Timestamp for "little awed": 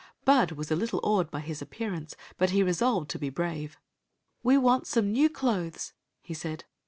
0.75-1.29